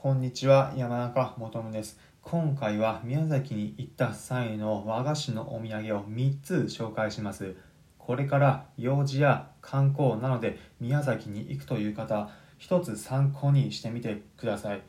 [0.00, 1.98] こんにちは、山中もとむです。
[2.22, 7.56] 今回は宮崎に行った際の和菓子のお土産を3つ紹介します。
[7.98, 14.82] これから用事や観光なので宮崎に行くという方、一つ参考にしてみてください。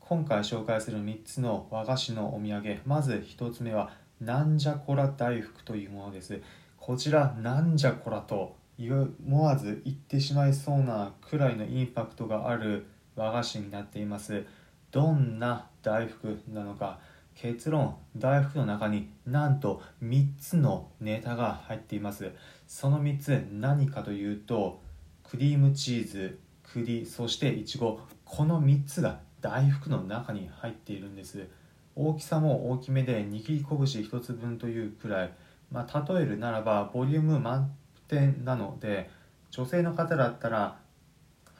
[0.00, 6.40] 今回紹介する3つの和菓子のお土産、まず1つ目はなんじゃこら大福というものです。
[6.78, 12.86] こちらなんじゃこらと思わず言ってしまいそうなくらいのインパクトがある
[13.16, 14.44] 和菓子になっています。
[14.90, 16.98] どんな大福なのか？
[17.34, 22.30] 結論大福の中になんと3つのネタが入っています。
[22.66, 24.80] その3つ何かというと
[25.24, 31.48] クリームチーズ栗そしていちごこの3つが大福の中に入っているんです。
[31.96, 35.32] 大きさも大きめで握り拳1つ分というくらい、
[35.70, 37.72] まあ、例えるならばボリューム満
[38.08, 39.10] 点なので
[39.50, 40.78] 女性の方だったら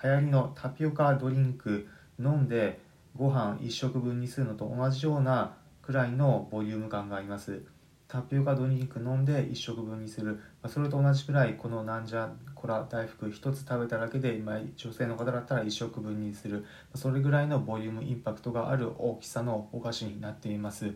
[0.02, 1.86] 流行りのタピオカドリンク
[2.18, 2.80] 飲んで
[3.16, 7.62] ご飯1食分にするのと同じようなくらいのボリューム感があります。
[8.08, 10.40] タピオカドリンク飲んで1食分にする。
[10.68, 16.64] それと同じくらいこのなんじゃこら大福1つ食べただけで今女性の方だったら1食分にする。
[16.94, 20.94] それぐらいのボリュームインパクトがある大きさのお菓子になっています。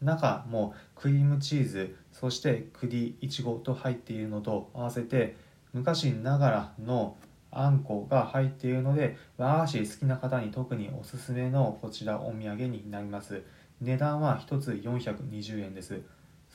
[0.00, 5.36] 中もクリームチーズそして栗いちごと入っているのと合わせて
[5.72, 7.16] 昔ながらの
[7.50, 13.42] あんこが入っているので和菓子好きな方に特におすすめのこちらお土産になります。
[13.80, 16.00] 値段は1つ420円です。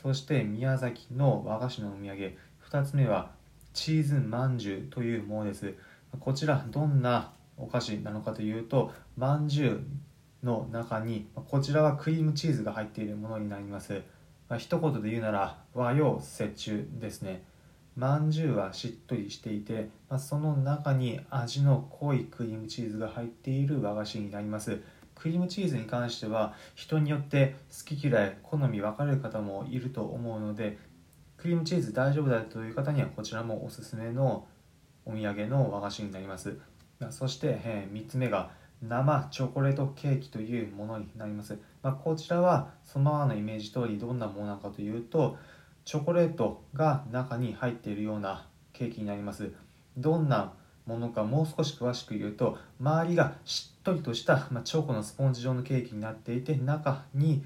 [0.01, 2.37] そして宮崎の和菓子のお土産。
[2.69, 3.31] 2つ目は
[3.73, 5.73] チーズまんじゅうというものです。
[6.19, 14.01] こちらどんなお菓子なのかというとまんじゅうの中にこちらはクリームチーズが入っているものになります。
[14.49, 17.43] まあ、一言で言うなら和洋折衷ですね。
[17.95, 24.81] まんじゅうはしっとりしていて、まあ、その中に味の濃いクリームチーズが入っている和菓子になります。
[25.15, 30.77] クリームチーズに関しては人によって好き嫌い好み分かれる方もいると思うので
[31.37, 34.47] クリームチーズ大丈夫だという方にはこちらもおすすめの
[35.05, 36.57] お土産の和菓子になります。
[37.09, 38.51] そして、え、3つ目が
[38.87, 45.37] 生チョコレートケーキというものになります、まあ、こちらはそのままのイメージ通りどんなものなのかというと
[45.85, 49.51] チョコレートが中に入っているようなケーキになります。
[49.97, 50.53] どんな
[50.85, 57.43] ものかもう少し詳しく言うと周りがしっとりとした、まあ、チョコのスポンジ状のケーキになっていて中に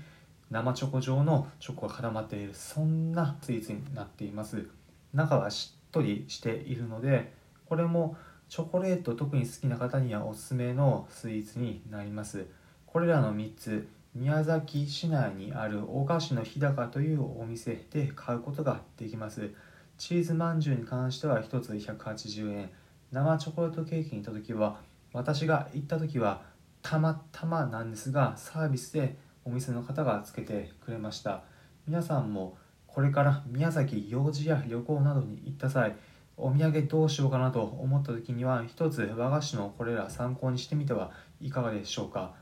[0.49, 4.67] 生チョコ状のチョコが固まっているそんなスイーツになっています。
[5.13, 7.33] 中はしっとりしているので
[7.65, 8.17] これも
[8.49, 12.45] チョコレート特に好きな方にはおすすめのスイーツになります。
[12.85, 13.87] これらの3つ。
[14.15, 19.51] 宮崎市内にあるお菓子の日高というお店で買うことができます。
[19.97, 22.69] チーズまんじゅうに関しては1つ180円。
[23.11, 24.77] 生チョコレートケーキに行った時は
[25.13, 26.41] 私が行った時は
[26.81, 31.43] たまたまなんですがサービスでお店の方がつけてくれました。
[31.87, 35.95] 皆さんもこれから宮崎用事や旅行などに行った際
[36.35, 42.33] お土産どうしようかなと思った時には一つ和菓子のこれら参考にしてみてはいかがでしょうか。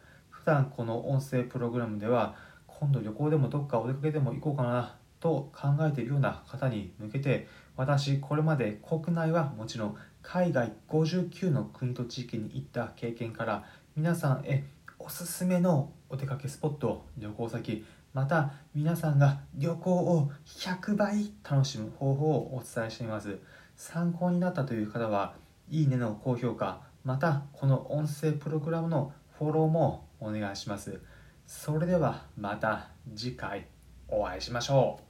[0.46, 2.36] 普段この音声プログラムでは
[2.68, 13.64] 今度旅行でもどっかお出かけでも行こうかなと考えているような方に向けて私これまで国内はもちろん海外59の国と地域に行った経験から
[13.96, 14.64] 皆さんへ
[15.00, 23.40] おすすめのお出かけスポット旅行先また皆さんが旅行を100倍楽しむ方法をお伝えしています。
[23.76, 25.34] 参考になったという方は
[25.72, 31.02] いいねの高評価またこの音声プログラムのフォローもお願いします。
[31.46, 33.68] それではまた次回
[34.08, 35.05] お会いしましょう。